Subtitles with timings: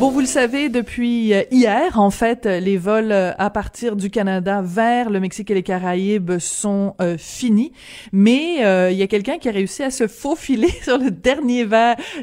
[0.00, 4.10] Bon, vous le savez, depuis euh, hier, en fait, les vols euh, à partir du
[4.10, 7.72] Canada vers le Mexique et les Caraïbes sont euh, finis.
[8.12, 8.58] Mais
[8.92, 11.66] il y a quelqu'un qui a réussi à se faufiler sur le dernier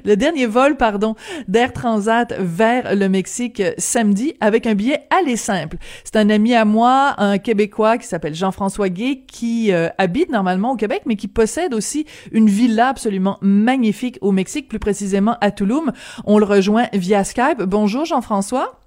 [0.06, 1.16] le dernier vol, pardon,
[1.50, 5.76] d'Air Transat vers le Mexique samedi avec un billet aller simple.
[6.06, 10.76] C'est un ami à moi, un Québécois qui s'appelle Jean-François Gay, qui habite normalement au
[10.78, 15.92] Québec, mais qui possède aussi une villa absolument magnifique au Mexique, plus précisément à Tulum.
[16.24, 17.65] On le rejoint via Skype.
[17.66, 18.80] Bonjour Jean-François.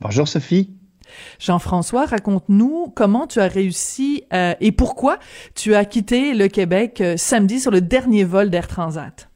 [0.00, 0.70] Bonjour Sophie.
[1.38, 5.18] Jean-François, raconte-nous comment tu as réussi euh, et pourquoi
[5.54, 9.28] tu as quitté le Québec euh, samedi sur le dernier vol d'Air Transat.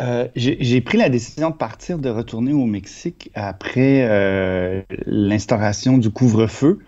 [0.00, 6.78] Euh, j'ai pris la décision de partir, de retourner au Mexique après l'instauration du couvre-feu.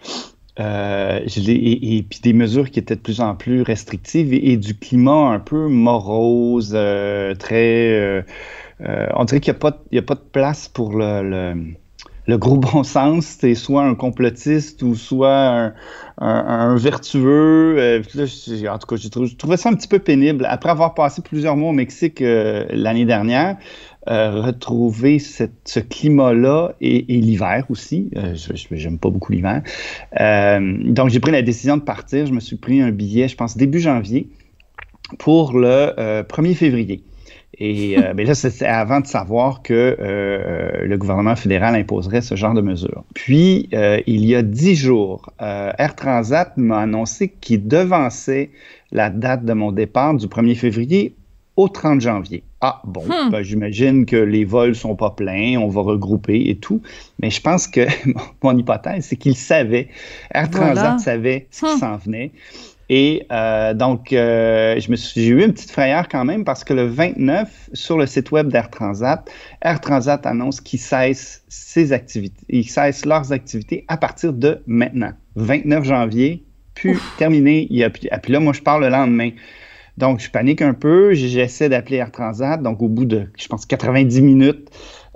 [0.59, 5.41] et, puis des mesures qui étaient de plus en plus restrictives et, du climat un
[5.41, 6.79] peu morose,
[7.41, 8.23] très euh,
[8.81, 9.53] on dirait qu'il
[9.93, 11.55] n'y a, pas de place pour le,
[12.29, 13.37] gros bon sens.
[13.41, 15.73] C'est soit un complotiste ou soit
[16.19, 17.77] un, vertueux.
[17.79, 18.03] Euh,
[18.69, 20.47] en tout cas, je trouvais ça un petit peu pénible.
[20.49, 23.57] Après avoir passé plusieurs mois au Mexique euh, l'année dernière,
[24.07, 28.11] retrouver ce climat-là et, l'hiver aussi.
[28.15, 29.63] je n'aime pas beaucoup l'hiver.
[30.19, 32.27] donc, j'ai pris la décision de partir.
[32.27, 34.29] Je me suis pris un billet, je pense, début janvier
[35.19, 37.05] pour le 1er février.
[37.59, 42.35] Et euh, ben là, c'est avant de savoir que euh, le gouvernement fédéral imposerait ce
[42.35, 43.05] genre de mesures.
[43.15, 48.51] Puis, euh, il y a dix jours, Air Transat m'a annoncé qu'il devançait
[48.91, 51.15] la date de mon départ du 1er février
[51.57, 52.45] au 30 janvier.
[52.61, 53.31] Ah bon, hmm.
[53.31, 56.81] ben, j'imagine que les vols sont pas pleins, on va regrouper et tout.
[57.21, 57.87] Mais je pense que
[58.43, 59.89] mon hypothèse, c'est qu'il savait,
[60.33, 61.79] Air Transat savait ce qui hmm.
[61.79, 62.33] s'en venait.
[62.95, 66.75] Et euh, donc, euh, je me j'ai eu une petite frayeur quand même parce que
[66.75, 69.27] le 29, sur le site web d'Air Transat,
[69.63, 75.13] Air Transat annonce qu'ils cessent ses activités, ils cessent leurs activités à partir de maintenant,
[75.37, 76.45] 29 janvier,
[76.75, 77.67] puis terminé.
[77.71, 79.31] Il y a, puis là, moi, je pars le lendemain.
[79.99, 82.63] Donc, je panique un peu, j'essaie d'appeler Air Transat.
[82.63, 84.71] Donc, au bout de, je pense, 90 minutes,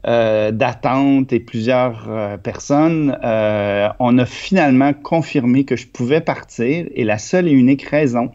[0.06, 6.86] euh, d'attente et plusieurs euh, personnes, euh, on a finalement confirmé que je pouvais partir
[6.94, 8.30] et la seule et unique raison,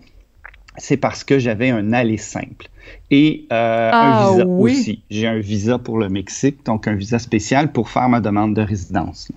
[0.77, 2.67] c'est parce que j'avais un aller simple
[3.09, 5.03] et un ah visa aussi.
[5.09, 8.61] J'ai un visa pour le Mexique, donc un visa spécial pour faire ma demande de
[8.61, 9.31] résidence.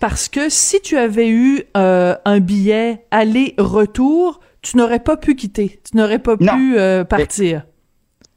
[0.00, 5.96] Parce que si tu avais eu un billet aller-retour, tu n'aurais pas pu quitter, tu
[5.96, 6.76] n'aurais pas pu
[7.08, 7.62] partir.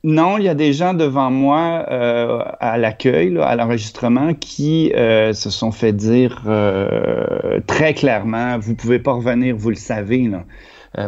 [0.05, 5.34] Non, il y a des gens devant moi euh, à l'accueil, à l'enregistrement, qui euh,
[5.34, 10.29] se sont fait dire euh, très clairement, vous pouvez pas revenir, vous le savez.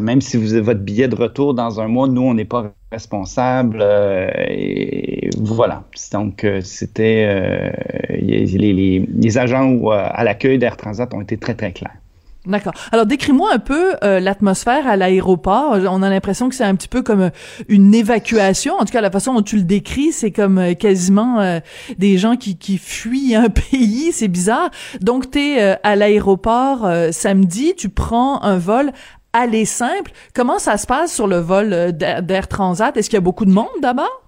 [0.02, 2.74] Même si vous avez votre billet de retour dans un mois, nous, on n'est pas
[2.92, 3.82] responsable.
[3.82, 5.84] et voilà.
[6.12, 7.72] Donc, c'était
[8.10, 11.98] les, agents à l'accueil d'Air Transat ont été très, très clairs.
[12.48, 12.74] D'accord.
[12.94, 15.78] Alors décris-moi un peu euh, l'atmosphère à l'aéroport.
[15.90, 17.30] On a l'impression que c'est un petit peu comme euh,
[17.68, 18.76] une évacuation.
[18.76, 21.60] En tout cas, la façon dont tu le décris, c'est comme euh, quasiment
[21.98, 24.12] des gens qui, qui fuient un pays.
[24.14, 24.70] C'est bizarre.
[25.02, 28.92] Donc, tu es à l'aéroport samedi, tu prends un vol
[29.34, 30.12] aller simple.
[30.34, 32.96] Comment ça se passe sur le vol d'Air Transat?
[32.98, 34.24] Est-ce qu'il y a beaucoup de monde d'abord?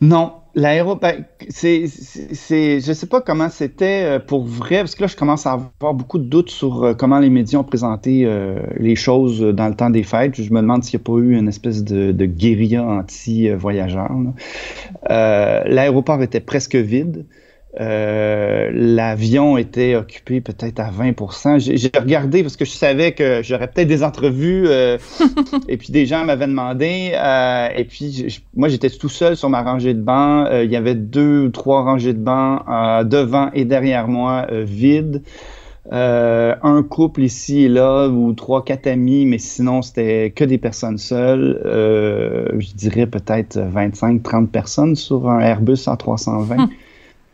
[0.00, 5.02] Non, L'aéro, ben, c'est, c'est, je sais pas comment c'était euh, pour vrai, parce que
[5.02, 8.24] là, je commence à avoir beaucoup de doutes sur euh, comment les médias ont présenté
[8.26, 10.42] euh, les choses dans le temps des fêtes.
[10.42, 14.10] Je me demande s'il n'y a pas eu une espèce de, de guérilla anti-voyageurs.
[15.08, 17.24] l'aéroport était presque vide.
[17.80, 23.68] Euh, l'avion était occupé peut-être à 20% J'ai regardé parce que je savais que j'aurais
[23.68, 24.98] peut-être des entrevues euh,
[25.68, 27.12] et puis des gens m'avaient demandé.
[27.14, 30.48] Euh, et puis moi, j'étais tout seul sur ma rangée de bancs.
[30.52, 32.62] il y avait deux ou trois rangées de bancs
[33.08, 35.22] devant et derrière moi vides.
[35.90, 40.98] un couple ici et là ou trois, quatre amis, mais sinon c'était que des personnes
[40.98, 41.58] seules.
[41.64, 46.68] je dirais peut-être 25, 30 personnes sur un Airbus A320.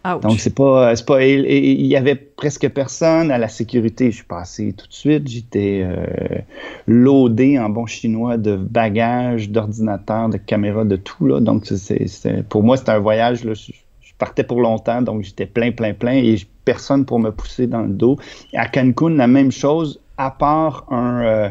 [0.04, 0.94] Donc, c'est pas.
[0.96, 4.10] C'est pas il y avait presque personne à la sécurité.
[4.10, 5.28] Je suis passé tout de suite.
[5.28, 6.38] J'étais euh,
[6.86, 11.26] loadé en bon chinois de bagages, d'ordinateurs, de caméras, de tout.
[11.26, 11.40] Là.
[11.40, 13.44] Donc, c'est, pour moi, c'était un voyage.
[13.44, 13.72] Là, je,
[14.18, 17.90] partais pour longtemps, donc j'étais plein, plein, plein et personne pour me pousser dans le
[17.90, 18.18] dos.
[18.52, 21.22] À Cancun, la même chose, à part un.
[21.22, 21.48] Euh,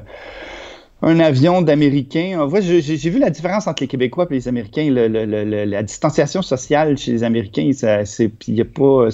[1.01, 2.47] un avion d'Américains.
[2.59, 4.89] J'ai vu la différence entre les Québécois et les Américains.
[4.89, 8.31] la distanciation sociale chez les Américains, c'est
[8.73, 9.07] pas,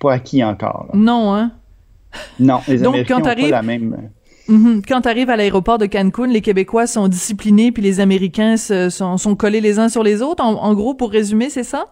[0.00, 0.88] pas acquis encore.
[0.94, 1.52] Non, hein?
[2.40, 4.10] Non, les Américains n'ont pas la même...
[4.48, 4.82] Mhm.
[4.86, 9.18] Quand tu arrives à l'aéroport de Cancun, les Québécois sont disciplinés puis les Américains sont,
[9.18, 10.44] sont collés les uns sur les autres.
[10.44, 11.86] en gros, pour résumer, c'est ça?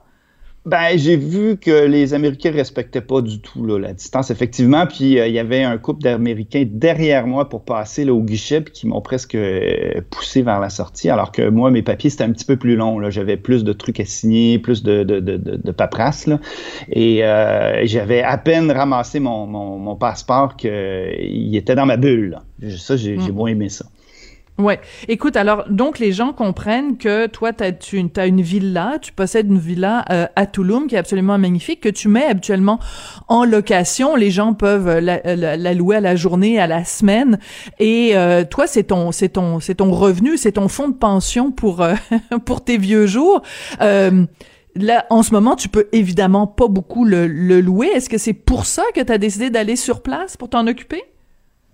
[0.66, 4.87] Ben, j'ai vu que les Américains respectaient pas du tout là, la distance, effectivement.
[4.87, 8.62] Puis euh, il y avait un couple d'Américains derrière moi pour passer là, au guichet,
[8.62, 11.11] puis qui m'ont presque euh, poussé vers la sortie.
[11.11, 13.11] Alors que moi, mes papiers, c'était un petit peu plus long.
[13.11, 16.26] J'avais plus de trucs à signer, plus de, de, de, de, paperasse.
[16.26, 16.40] Là.
[16.88, 22.31] Et euh, j'avais à peine ramassé mon, mon, mon passeport qu'il était dans ma bulle.
[22.31, 22.70] Là.
[22.78, 23.32] Ça, j'ai mm.
[23.32, 23.84] moins aimé ça.
[24.56, 24.80] Ouais.
[25.08, 29.50] Écoute, alors donc les gens comprennent que toi t'as tu as une villa, tu possèdes
[29.50, 32.78] une villa euh, à Touloum qui est absolument magnifique que tu mets habituellement
[33.26, 34.14] en location.
[34.14, 37.40] Les gens peuvent la, louer à la journée, à la semaine.
[37.80, 41.50] Et euh, toi, c'est ton c'est ton c'est ton revenu, c'est ton fonds de pension
[41.50, 41.94] pour euh,
[42.44, 43.42] pour tes vieux jours.
[44.76, 47.88] Là, en ce moment, tu peux évidemment pas beaucoup le, le louer.
[47.94, 51.02] Est-ce que c'est pour ça que tu as décidé d'aller sur place pour t'en occuper?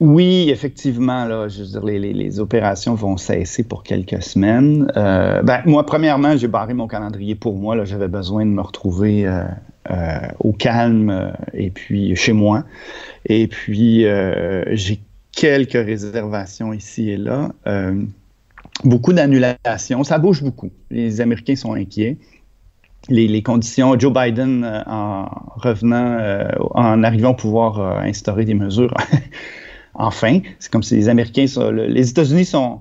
[0.01, 4.91] Oui, effectivement, là, je veux dire, les, les, opérations vont cesser pour quelques semaines.
[4.97, 7.77] Euh, ben, moi, premièrement, j'ai barré mon calendrier pour moi.
[7.77, 9.45] Là, j'avais besoin de me retrouver euh,
[9.91, 12.65] euh, au calme et puis chez moi.
[13.27, 14.07] Et puis,
[14.71, 15.01] j'ai
[15.33, 17.51] quelques réservations ici et là.
[18.85, 20.03] beaucoup d'annulations.
[20.03, 20.71] Ça bouge beaucoup.
[20.91, 22.17] Les Américains sont inquiets.
[23.11, 25.27] Les, les, conditions, Joe Biden, en
[25.57, 28.95] revenant, en arrivant au pouvoir, instaurer des mesures
[29.95, 32.81] Enfin, c'est comme si les Américains, sont, les États-Unis sont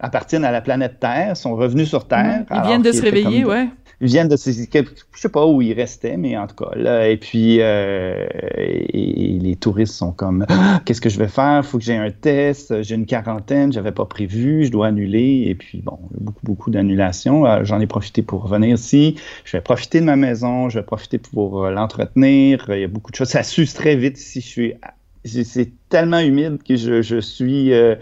[0.00, 2.44] appartiennent à la planète Terre, sont revenus sur Terre.
[2.50, 3.68] Ils viennent de se réveiller, ouais.
[4.00, 4.82] Ils viennent de, je
[5.14, 7.08] sais pas où ils restaient, mais en tout cas là.
[7.08, 8.26] Et puis euh,
[8.56, 11.64] les touristes sont comme, ah, qu'est-ce que je vais faire?
[11.64, 12.82] Faut que j'ai un test.
[12.82, 15.44] J'ai une quarantaine, j'avais pas prévu, je dois annuler.
[15.46, 17.46] Et puis bon, beaucoup beaucoup d'annulations.
[17.46, 19.14] Euh, j'en ai profité pour revenir ici.
[19.44, 22.66] Je vais profiter de ma maison, je vais profiter pour euh, l'entretenir.
[22.70, 23.28] Il y a beaucoup de choses.
[23.28, 24.40] Ça suce très vite ici.
[24.40, 24.74] Je suis
[25.24, 27.94] c'est tellement humide que je, suis euh,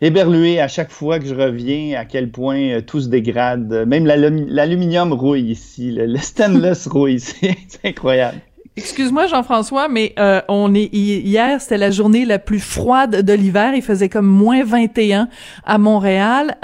[0.00, 3.84] éberlué à chaque fois que je reviens à quel point euh, tout se dégrade.
[3.86, 8.38] Même l'aluminium rouille ici, le, stainless rouille, c'est incroyable.
[8.78, 13.72] Excuse-moi Jean-François, mais euh, on est hier, c'était la journée la plus froide de l'hiver.
[13.74, 15.28] Il faisait comme moins 21
[15.64, 16.56] à Montréal.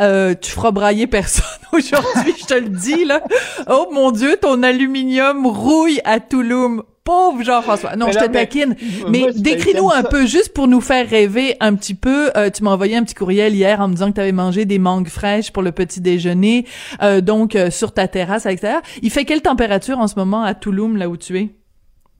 [0.42, 3.22] tu feras brailler personne aujourd'hui, je te le dis là.
[3.70, 6.82] Oh mon Dieu, ton aluminium rouille à Touloum.
[7.04, 7.96] Pauvre Jean-François.
[7.96, 8.76] Non, je te taquine.
[9.08, 12.30] Mais décris-nous un peu, juste pour nous faire rêver un petit peu.
[12.36, 14.64] Euh, tu m'as envoyé un petit courriel hier en me disant que tu avais mangé
[14.64, 16.66] des mangues fraîches pour le petit déjeuner,
[17.02, 18.82] euh, donc euh, sur ta terrasse à l'extérieur.
[19.02, 21.50] Il fait quelle température en ce moment à Touloum, là où tu es?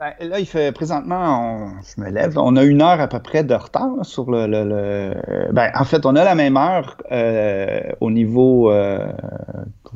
[0.03, 3.45] Ben, là, il fait présentement, je me lève, on a une heure à peu près
[3.45, 4.49] de retard sur le.
[4.49, 9.13] le, Ben, en fait, on a la même heure euh, au niveau, euh,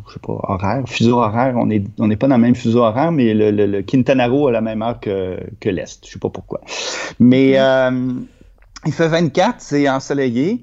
[0.06, 1.56] je sais pas, horaire, fuseau horaire.
[1.56, 4.52] On n'est on est pas dans le même fuseau horaire, mais le, le, Quintanaro a
[4.52, 6.06] la même heure que, que l'Est.
[6.06, 6.60] Je sais pas pourquoi.
[7.18, 8.12] Mais euh,
[8.84, 10.62] il fait 24, c'est ensoleillé.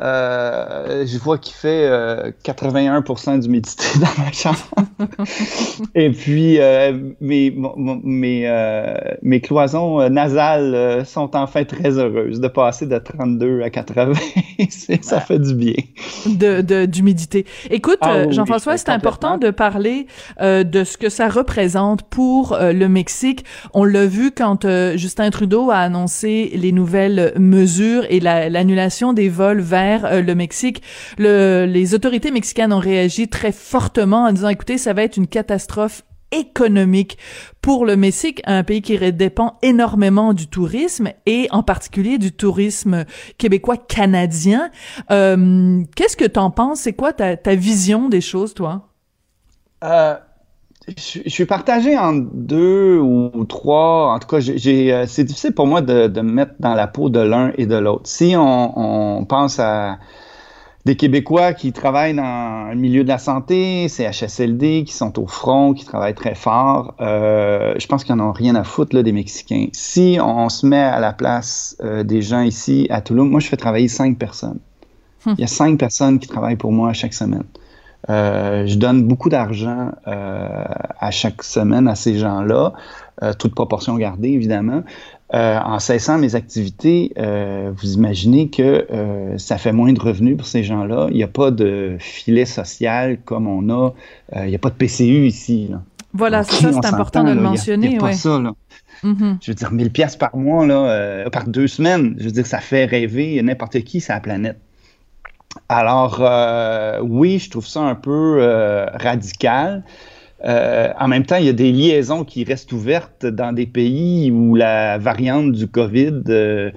[0.00, 1.88] Euh, je vois qu'il fait
[2.44, 4.58] 81% euh, d'humidité dans ma chambre.
[5.94, 7.54] Et puis, euh, mes,
[8.02, 14.12] mes, mes cloisons nasales sont enfin très heureuses de passer de 32 à 80.
[15.02, 15.74] ça fait du bien.
[16.26, 17.46] De, d'humidité.
[17.70, 20.06] Écoute, ah Jean-François, c'est important de parler
[20.40, 23.44] de ce que ça représente pour le Mexique.
[23.72, 29.60] On l'a vu quand Justin Trudeau a annoncé les nouvelles mesures et l'annulation des vols
[29.60, 30.82] vers euh, le Mexique.
[31.18, 36.02] les autorités mexicaines ont réagi très fortement en disant, écoutez, ça va être une catastrophe
[36.34, 37.18] économique
[37.62, 43.04] pour le Mexique, un pays qui dépend énormément du tourisme et en particulier du tourisme
[43.38, 44.70] québécois canadien.
[45.10, 46.80] Euh, qu'est-ce que t'en penses?
[46.80, 48.88] C'est quoi ta, vision des choses, toi?
[49.82, 50.16] Euh,
[50.88, 54.12] je, suis partagé en deux ou trois.
[54.14, 57.08] En tout cas, j'ai, c'est difficile pour moi de, de me mettre dans la peau
[57.08, 58.02] de l'un et de l'autre.
[58.04, 59.98] Si on, on pense à
[60.84, 65.72] des Québécois qui travaillent dans le milieu de la santé, CHSLD, qui sont au front,
[65.72, 66.94] qui travaillent très fort.
[67.00, 69.68] Euh, je pense qu'ils n'en ont rien à foutre là, des Mexicains.
[69.72, 73.48] Si on se met à la place euh, des gens ici à Toulouse, moi je
[73.48, 74.58] fais travailler cinq personnes.
[75.26, 75.34] Hum.
[75.38, 77.44] Il y a cinq personnes qui travaillent pour moi chaque semaine.
[78.10, 80.64] Euh, je donne beaucoup d'argent euh,
[81.00, 82.74] à chaque semaine à ces gens-là,
[83.22, 84.82] euh, toute proportion gardée évidemment.
[85.32, 88.86] En cessant mes activités, vous imaginez que
[89.36, 91.08] ça fait moins de revenus pour ces gens-là.
[91.10, 93.94] Il n'y a pas de filet social comme on a.
[94.36, 95.72] il n'y a pas de PCU ici.
[96.12, 97.96] Voilà, c'est ça, c'est important de le mentionner.
[97.96, 98.38] A, pas ça.
[98.38, 98.52] Là.
[99.02, 99.38] Mm-hmm.
[99.40, 102.60] Je veux dire, 1000 pièces par mois, là, par deux semaines, je veux dire, ça
[102.60, 104.60] fait rêver n'importe qui sur la planète.
[105.68, 106.22] Alors,
[107.02, 108.40] oui, je trouve ça un peu
[108.94, 109.84] radical.
[110.44, 114.30] Euh, en même temps, il y a des liaisons qui restent ouvertes dans des pays
[114.30, 116.70] où la variante du COVID euh,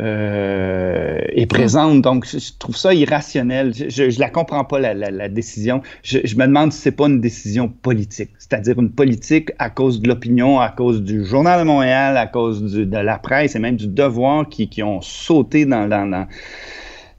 [0.00, 2.02] euh, est présente.
[2.02, 3.72] Donc, je, trouve ça irrationnel.
[3.74, 5.82] Je, je la comprends pas, la, la, décision.
[6.02, 10.00] Je, je, me demande si c'est pas une décision politique, c'est-à-dire une politique à cause
[10.00, 13.60] de l'opinion, à cause du Journal de Montréal, à cause du, de la presse et
[13.60, 16.26] même du devoir qui, qui ont sauté dans, dans, dans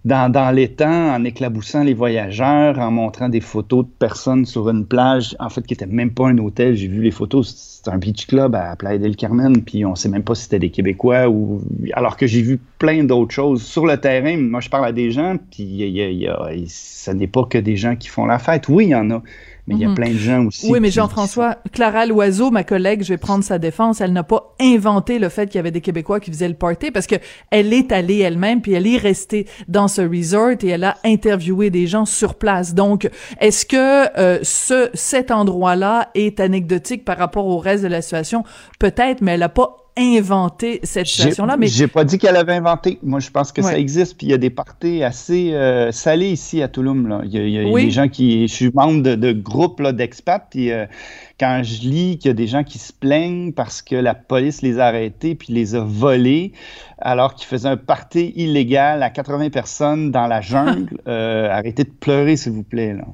[0.06, 4.86] dans, dans l'étang en éclaboussant les voyageurs, en montrant des photos de personnes sur une
[4.86, 6.76] plage, en fait, qui n'était même pas un hôtel.
[6.76, 10.10] J'ai vu les photos, c'était un beach club à Playa del Carmen, puis on sait
[10.10, 11.62] même pas si c'était des Québécois ou...
[11.94, 14.38] Alors que j'ai vu plein d'autres choses sur le terrain.
[14.38, 17.58] Moi, je parle à des gens, puis y a, y a, ce n'est pas que
[17.58, 18.68] des gens qui font la fête.
[18.68, 19.24] Oui, il y en a
[19.68, 19.96] mais il y a mhm.
[19.96, 20.70] plein de gens aussi.
[20.70, 24.56] Oui, mais Jean-François, Clara Loiseau, ma collègue, je vais prendre sa défense, elle n'a pas
[24.60, 27.16] inventé le fait qu'il y avait des Québécois qui faisaient le party parce que
[27.50, 31.70] elle est allée elle-même puis elle est restée dans ce resort et elle a interviewé
[31.70, 32.74] des gens sur place.
[32.74, 38.02] Donc, est-ce que euh, ce cet endroit-là est anecdotique par rapport au reste de la
[38.02, 38.44] situation?
[38.80, 41.58] Peut-être, mais elle a pas inventé cette situation-là.
[41.58, 43.00] Mais j'ai pas dit qu'elle avait inventé.
[43.04, 44.18] Moi, je pense que ça existe.
[44.18, 47.08] Puis il y a des parties assez euh, salées ici à Toulouse.
[47.08, 47.22] Là.
[47.26, 50.48] Il y a, des gens qui, je suis membre de, de groupes d'expats.
[50.50, 50.86] Puis euh,
[51.40, 54.62] quand je lis qu'il y a des gens qui se plaignent parce que la police
[54.62, 56.54] les a arrêtés puis les a volés
[56.98, 61.92] alors qu'ils faisaient un party illégal à 80 personnes dans la jungle, euh, arrêtez de
[61.92, 63.06] pleurer s'il vous plaît là.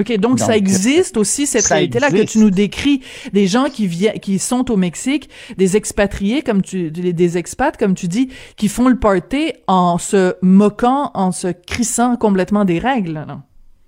[0.00, 3.02] OK, donc, ça existe aussi, cette réalité-là que tu nous décris,
[3.32, 5.28] des gens qui viennent, qui sont au Mexique,
[5.58, 10.34] des expatriés, comme tu, des expats, comme tu dis, qui font le party en se
[10.42, 13.42] moquant, en se crissant complètement des règles, non?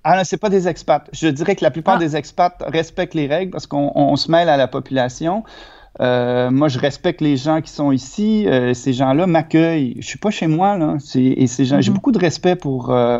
[0.04, 1.08] Ah non, c'est pas des expats.
[1.12, 1.98] Je dirais que la plupart ah.
[1.98, 5.44] des expats respectent les règles parce qu'on se mêle à la population.
[6.00, 8.46] Euh, moi, je respecte les gens qui sont ici.
[8.48, 9.94] Euh, ces gens-là m'accueillent.
[10.00, 10.96] Je suis pas chez moi là.
[11.14, 11.94] Et ces gens, j'ai mm-hmm.
[11.94, 13.18] beaucoup de respect pour euh,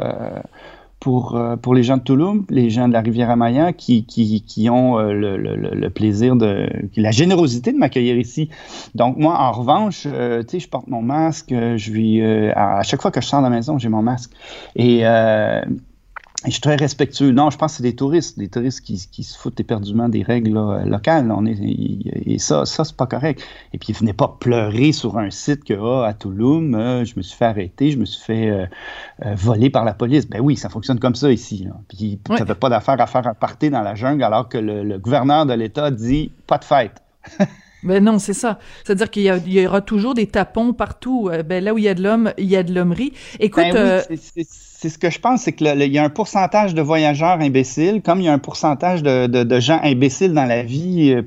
[1.02, 4.40] pour, euh, pour les gens de Toulouse, les gens de la rivière Amaya qui, qui,
[4.42, 8.50] qui ont euh, le, le, le, plaisir de, la générosité de m'accueillir ici.
[8.94, 12.22] Donc moi, en revanche, euh, tu sais, je porte mon masque, je vis,
[12.54, 14.30] à, chaque fois que je sors de la maison, j'ai mon masque.
[14.76, 15.02] Et
[16.44, 17.30] je suis très respectueux.
[17.30, 20.22] Non, je pense que c'est des touristes, des touristes qui, qui se foutent éperdument des
[20.22, 20.52] règles
[20.84, 21.30] locales.
[21.30, 23.42] On est, et ça, ça c'est pas correct.
[23.72, 27.22] Et puis, venez pas pleurer sur un site que, ah, à Toulouse, euh, je me
[27.22, 28.66] suis fait arrêter, je me suis fait euh,
[29.24, 30.28] euh, voler par la police.
[30.28, 31.64] Ben oui, ça fonctionne comme ça ici.
[31.64, 31.72] Là.
[31.88, 34.82] Puis, ça fait pas d'affaire à faire un party dans la jungle alors que le,
[34.82, 37.02] le gouverneur de l'État dit pas de fête.
[37.82, 38.58] Ben non, c'est ça.
[38.84, 41.28] C'est-à-dire qu'il y, aura toujours des tapons partout.
[41.32, 43.12] Euh, ben là où il y a de l'homme, il y a de l'hommerie.
[43.40, 44.02] Écoute, ben euh,
[44.82, 48.20] c'est ce que je pense, c'est qu'il y a un pourcentage de voyageurs imbéciles, comme
[48.20, 51.12] il y a un pourcentage de, de gens imbéciles dans la vie.
[51.12, 51.22] Euh,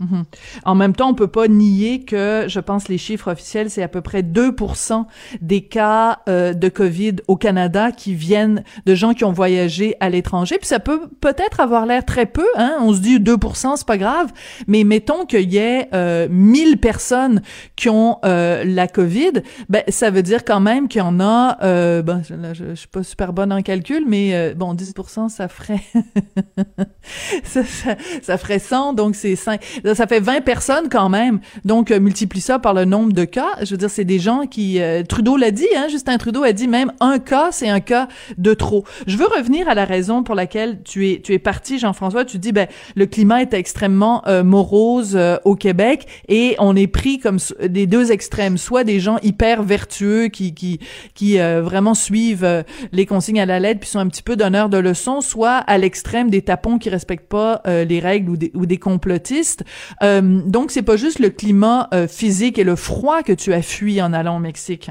[0.00, 0.24] Mhm.
[0.64, 3.88] En même temps, on peut pas nier que, je pense, les chiffres officiels, c'est à
[3.88, 5.06] peu près 2%
[5.40, 10.10] des cas euh, de COVID au Canada qui viennent de gens qui ont voyagé à
[10.10, 10.56] l'étranger.
[10.58, 12.76] Puis ça peut peut-être avoir l'air très peu, hein.
[12.80, 14.32] On se dit 2%, c'est pas grave.
[14.66, 17.42] Mais mettons qu'il y ait euh, 1000 personnes
[17.76, 21.58] qui ont euh, la COVID, ben ça veut dire quand même qu'il y en a.
[21.62, 25.46] Euh, ben, je, je, suis pas super bonne en calcul, mais euh, bon, 10%, ça
[25.48, 25.82] ferait
[27.44, 29.60] ça, ça, ça, ferait 100, donc c'est 5
[29.92, 31.40] ça fait 20 personnes quand même.
[31.64, 33.56] Donc, euh, multiplie ça par le nombre de cas.
[33.62, 34.80] Je veux dire, c'est des gens qui...
[34.80, 38.08] Euh, Trudeau l'a dit, hein, Justin Trudeau a dit même un cas, c'est un cas
[38.38, 38.84] de trop.
[39.06, 42.24] Je veux revenir à la raison pour laquelle tu es, tu es parti, Jean-François.
[42.24, 47.18] Tu dis, ben, le climat est extrêmement euh, morose au Québec et on est pris
[47.18, 48.56] comme des deux extrêmes.
[48.56, 50.78] Soit des gens hyper vertueux qui, qui,
[51.14, 54.78] qui vraiment suivent les consignes à la lettre puis sont un petit peu donneurs de
[54.78, 58.78] leçons, soit à l'extrême des tapons qui respectent pas les règles ou des, ou des
[58.78, 59.64] complotistes.
[60.02, 63.62] Euh, donc, c'est pas juste le climat euh, physique et le froid que tu as
[63.62, 64.90] fui en allant au Mexique.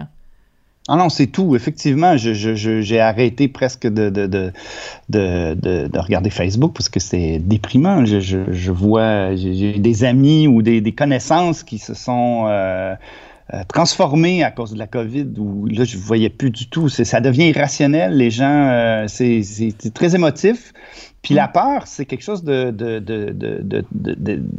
[0.90, 1.56] Ah non, c'est tout.
[1.56, 4.52] Effectivement, j'ai arrêté presque de, de, de,
[5.10, 8.04] de, regarder Facebook parce que c'est déprimant.
[8.06, 12.96] Je, vois, j'ai des amis ou des, des, connaissances qui se sont euh,
[13.54, 16.88] euh, transformés à cause de la COVID où là, je voyais plus du tout.
[16.88, 18.16] Ça devient irrationnel.
[18.16, 20.72] Les gens, euh, c'est très émotif.
[21.24, 23.86] Puis la peur, c'est quelque chose de, de, de,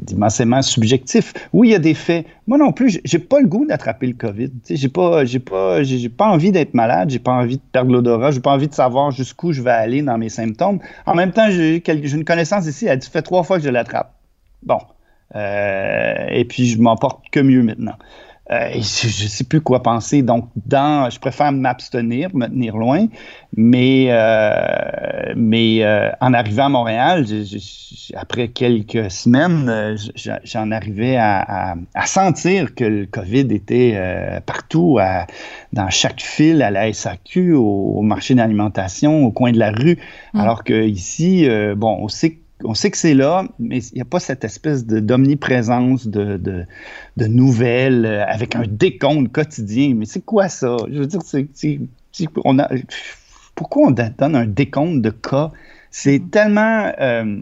[0.03, 1.33] d'immensément subjectif.
[1.53, 2.27] Oui, il y a des faits.
[2.47, 4.51] Moi non plus, j'ai pas le goût d'attraper le COVID.
[4.71, 7.11] J'ai pas, j'ai pas, j'ai pas envie d'être malade.
[7.11, 8.31] J'ai pas envie de perdre l'odorat.
[8.31, 10.79] J'ai pas envie de savoir jusqu'où je vais aller dans mes symptômes.
[11.05, 12.87] En même temps, j'ai une connaissance ici.
[12.87, 14.15] Elle dit fait trois fois que je l'attrape.
[14.63, 14.79] Bon.
[15.37, 17.97] Euh, et puis je m'en porte que mieux maintenant.
[18.51, 20.23] Euh, je ne sais plus quoi penser.
[20.23, 23.07] Donc, dans, je préfère m'abstenir, me tenir loin.
[23.57, 27.25] Mais, euh, mais euh, en arrivant à Montréal,
[28.15, 29.97] après quelques semaines,
[30.45, 33.99] j'en arrivais à, à, sentir que le COVID était
[34.45, 35.27] partout, à,
[35.73, 39.99] dans chaque file, à la SAQ, au, marché d'alimentation, au coin de la rue.
[40.35, 40.41] Mmh.
[40.41, 44.07] Alors que ici, bon, on sait on sait que c'est là, mais il n'y a
[44.07, 46.65] pas cette espèce d'omniprésence de, de,
[47.17, 49.95] de, nouvelles euh, avec un décompte quotidien.
[49.95, 50.77] Mais c'est quoi ça?
[50.91, 51.81] Je veux dire, c'est,
[52.45, 52.69] on a,
[53.55, 55.53] pourquoi on donne un décompte de cas?
[55.91, 56.93] C'est tellement.
[57.01, 57.41] Euh,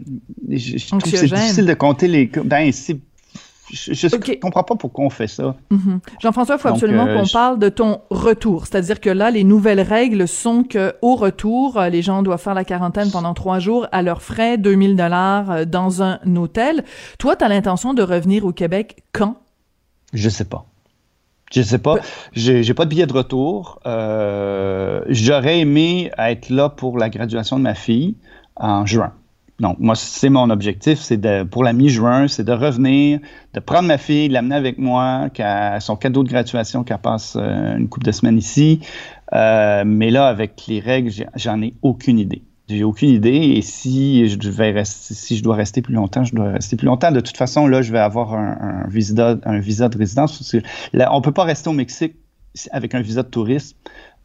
[0.49, 2.43] je, trouve que c'est difficile de compter les cas.
[2.43, 2.99] Ben, c'est
[3.71, 5.55] je ne comprends pas pourquoi on fait ça.
[5.69, 5.99] Mhm.
[6.21, 8.67] Jean-François, il faut absolument euh, qu'on parle de ton retour.
[8.67, 12.53] C'est-à-dire que là, les nouvelles règles sont que au retour, euh, les gens doivent faire
[12.53, 16.83] la quarantaine pendant trois jours à leurs frais, 2000 dollars euh, dans un hôtel.
[17.19, 19.37] Toi, tu as l'intention de revenir au Québec quand?
[20.13, 20.65] Je sais pas.
[21.51, 21.97] Je sais pas.
[22.33, 23.79] J'ai pas de billet de retour.
[23.85, 28.17] J'aurais aimé être là pour la graduation de ma fille
[28.55, 29.13] en juin.
[29.59, 33.19] Donc, moi, c'est mon objectif, c'est de, pour la mi-juin, c'est de revenir,
[33.53, 35.29] de prendre ma fille, de l'amener avec moi,
[35.79, 38.79] son cadeau de graduation, qu'elle passe euh, une couple de semaines ici.
[39.33, 42.43] Euh, mais là, avec les règles, j'en ai aucune idée.
[42.67, 43.29] J'ai aucune idée.
[43.55, 47.11] Et si je rester, si je dois rester plus longtemps, je dois rester plus longtemps.
[47.11, 50.55] De toute façon, là, je vais avoir un, visa, un visa de résidence.
[51.09, 52.15] On peut pas rester au Mexique
[52.71, 53.77] avec un visa de tourisme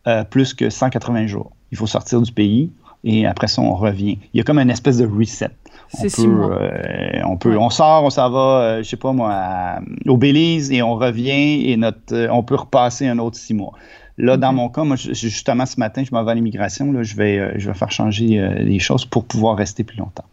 [0.06, 1.52] euh, plus que 180 jours.
[1.70, 2.70] Il faut sortir du pays
[3.04, 4.18] et après ça, on revient.
[4.32, 5.50] Il y a comme une espèce de reset.
[5.88, 6.60] Six mois.
[6.60, 10.70] Euh, on peut, on sort, on s'en va, euh, je sais pas moi, au Belize
[10.70, 13.72] et on revient et notre, euh, on peut repasser un autre six mois.
[14.18, 16.92] Là, dans mon cas, moi, justement, ce matin, je m'en vais à l'immigration.
[17.02, 20.24] je vais, je vais faire changer les choses pour pouvoir rester plus longtemps.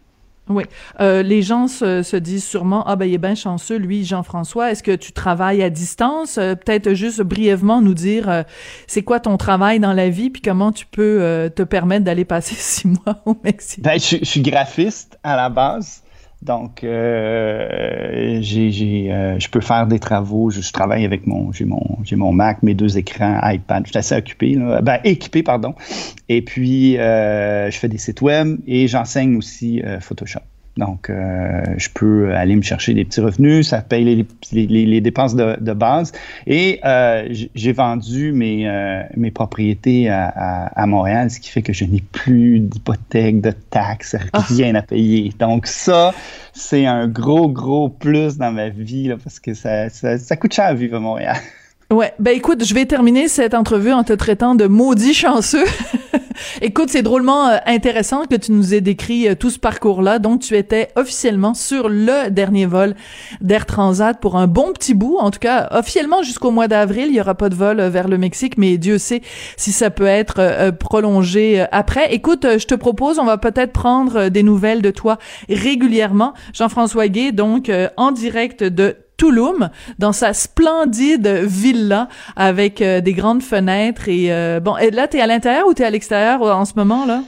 [0.48, 0.64] Oui.
[1.00, 4.70] Euh, les gens se, se, disent sûrement Ah, ben, il est bien chanceux, lui, Jean-François.
[4.70, 6.38] Est-ce que tu travailles à distance?
[6.38, 8.42] Euh, peut-être juste brièvement nous dire euh,
[8.86, 12.24] c'est quoi ton travail dans la vie, puis comment tu peux euh, te permettre d'aller
[12.24, 13.82] passer six mois au Mexique?
[13.82, 16.02] Ben, je, je, suis graphiste à la base.
[16.46, 20.50] Donc, j'ai, je peux faire des travaux.
[20.50, 23.84] Je, travaille avec mon, j'ai mon, j'ai mon Mac, mes deux écrans, iPad.
[23.84, 24.80] Je suis assez occupé, là.
[24.80, 25.74] Ben, équipé, pardon.
[26.28, 30.40] Et puis, je fais des sites web et j'enseigne aussi Photoshop.
[30.76, 35.00] Donc, euh, je peux aller me chercher des petits revenus, ça paye les, les, les
[35.00, 36.12] dépenses de, de, base.
[36.46, 41.62] Et euh, j'ai vendu mes, euh, mes propriétés à, à, à, Montréal, ce qui fait
[41.62, 44.40] que je n'ai plus d'hypothèque, de taxes, ah.
[44.40, 45.32] rien à payer.
[45.38, 46.12] Donc, ça,
[46.52, 50.52] c'est un gros, gros plus dans ma vie, là, parce que ça, ça, ça coûte
[50.52, 51.36] cher à vivre à Montréal.
[51.92, 55.64] Ouais, ben écoute, je vais terminer cette entrevue en te traitant de maudit chanceux.
[56.60, 60.18] écoute, c'est drôlement euh, intéressant que tu nous aies décrit euh, tout ce parcours-là.
[60.18, 62.96] Donc, tu étais officiellement sur le dernier vol
[63.40, 65.16] d'Air Transat pour un bon petit bout.
[65.20, 68.08] En tout cas, officiellement jusqu'au mois d'avril, il y aura pas de vol euh, vers
[68.08, 69.22] le Mexique, mais Dieu sait
[69.56, 72.12] si ça peut être prolongé après.
[72.12, 75.18] Écoute, je te propose, on va peut-être prendre des nouvelles de toi
[75.48, 76.34] régulièrement.
[76.52, 83.42] Jean-François Gay, donc en direct de Tulum, dans sa splendide villa avec euh, des grandes
[83.42, 84.76] fenêtres et euh, bon.
[84.76, 87.22] Et là, t'es à l'intérieur ou t'es à l'extérieur euh, en ce moment là?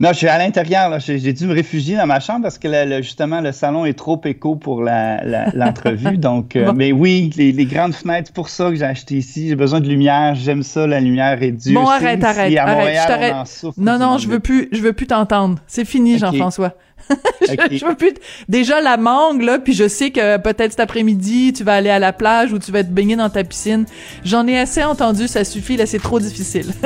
[0.00, 0.98] Non, je suis à l'intérieur.
[0.98, 2.68] J'ai dû me réfugier dans ma chambre parce que
[3.02, 6.04] justement le salon est trop éco pour l'entrevue.
[6.04, 9.50] La, donc, mais oui, les, grandes fenêtres, c'est pour ça que j'ai acheté ici.
[9.50, 10.34] J'ai besoin de lumière.
[10.34, 11.80] J'aime ça, la lumière est dure.
[11.80, 13.46] Bon, arrête, arrête, arrête.
[13.76, 15.60] non, non, je veux plus, je veux plus t'entendre.
[15.68, 16.74] C'est fini, Jean-François.
[17.40, 18.14] je, veux plus
[18.48, 21.98] déjà la mangue là puis je sais que peut-être cet après-midi tu vas aller à
[21.98, 23.84] la plage ou tu vas te baigner dans ta piscine.
[24.24, 26.72] J'en ai assez entendu ça suffit là c'est trop difficile.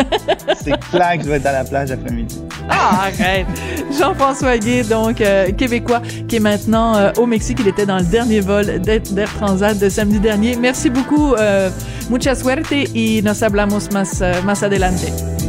[0.63, 2.37] C'est clair que je vais être à la plage après-midi
[2.69, 3.47] ah arrête!
[3.99, 7.59] Jean-François Gué donc euh, québécois qui est maintenant euh, au Mexique.
[7.61, 10.57] Il était dans le dernier vol d'Air Transat de samedi dernier.
[10.57, 11.71] Merci beaucoup euh,
[12.11, 15.46] mucha suerte y nos hablamos más, más adelante